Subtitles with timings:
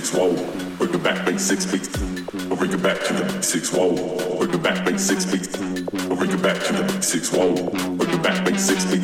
[0.00, 0.34] six whoa,
[0.76, 1.90] bring it back like six feet,
[2.58, 3.94] Bring it back to the six whoa,
[4.36, 8.22] bring it back like six feet, Bring it back to the six whoa, bring it
[8.22, 8.95] back like six feet.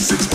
[0.00, 0.29] six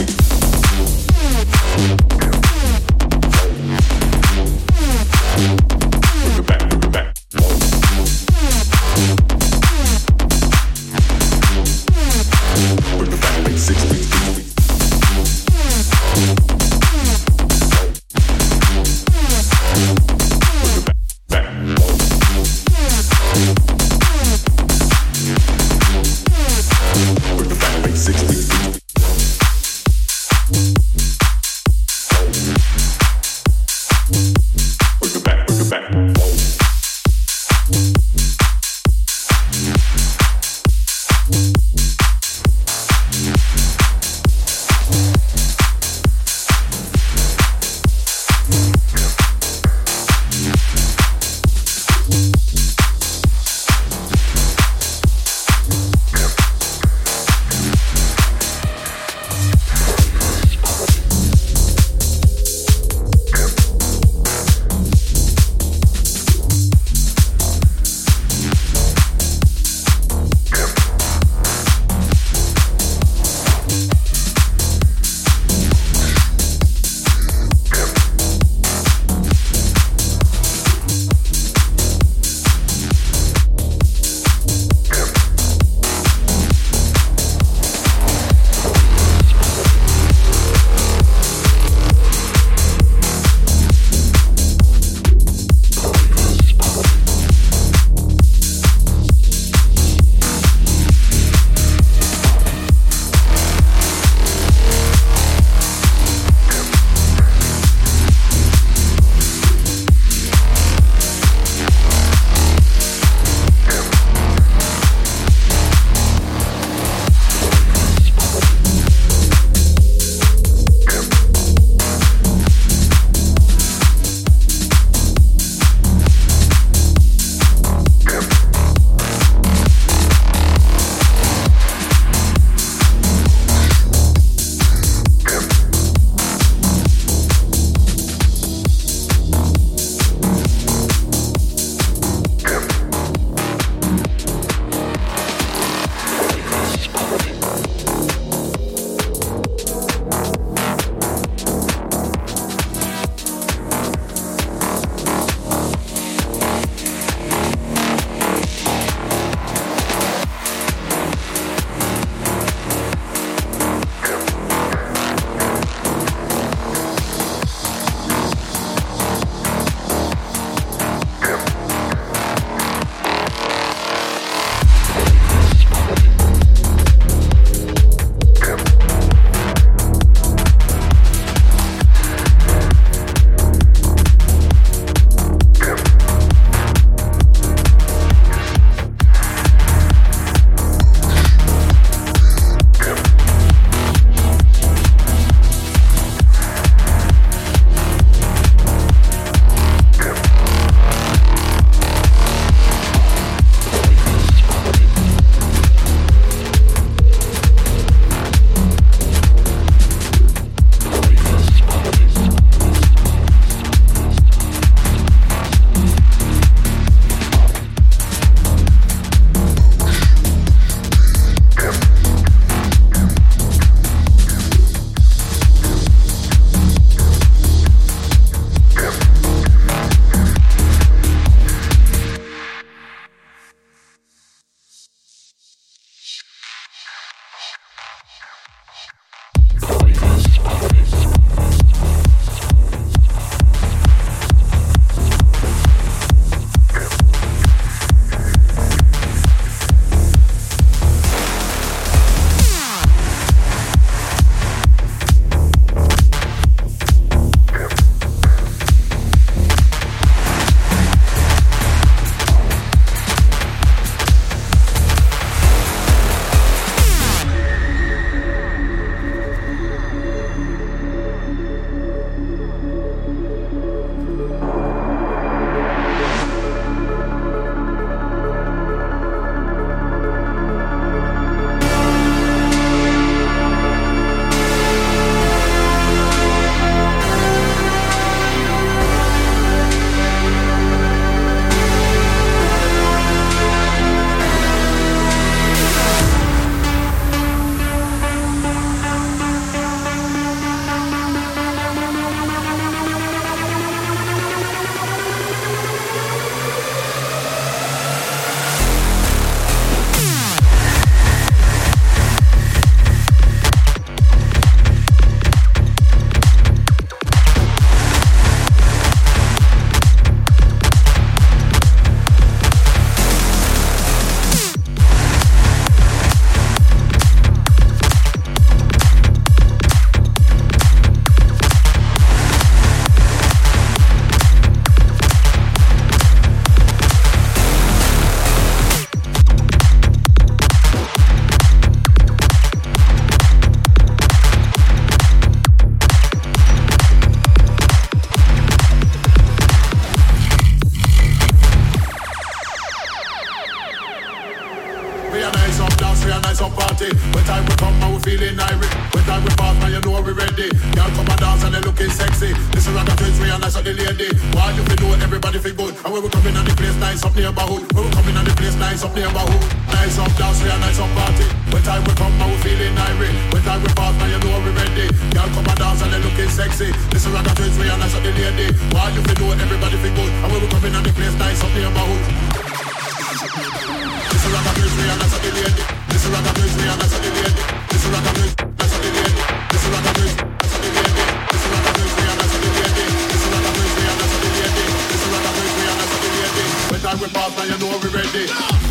[397.29, 398.64] now you know we ready.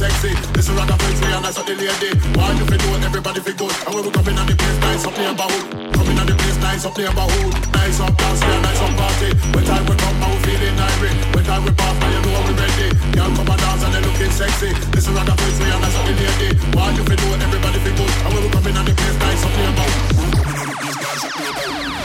[0.00, 0.32] Sexy.
[0.56, 2.16] This is like a place, we are nice up the lady.
[2.32, 3.74] Why you feel know everybody feel good?
[3.84, 5.92] And when we coming on the place, nice up neighborhood.
[5.92, 7.52] Coming on the place, nice up neighborhood.
[7.76, 9.28] Nice up dance, we are nice up party.
[9.52, 11.20] When time we come, we feeling irate.
[11.36, 12.88] When time we pass, now you know we ready.
[13.12, 14.72] Girl come and dance and they looking sexy.
[14.88, 16.48] This is like a place, we are nice up the lady.
[16.72, 18.12] Why you feel know everybody feel good?
[18.24, 20.00] And when we coming on the place, nice up neighborhood.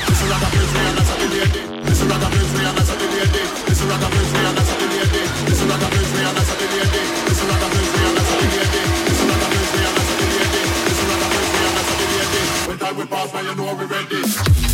[0.04, 1.62] This is like a place we are nice on the lady.
[1.88, 3.44] This is like a place we are nice on the lady.
[3.72, 5.24] This is like a place we are nice on the lady.
[5.48, 7.02] This is like a place we are nice on the lady.
[7.24, 7.75] This is like a
[13.06, 14.65] We pass, now you know we ready.